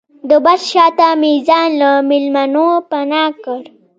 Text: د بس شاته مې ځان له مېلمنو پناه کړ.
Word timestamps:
د 0.29 0.31
بس 0.45 0.61
شاته 0.71 1.07
مې 1.21 1.33
ځان 1.47 1.69
له 1.81 1.89
مېلمنو 2.09 2.67
پناه 2.89 3.29
کړ. 3.43 3.61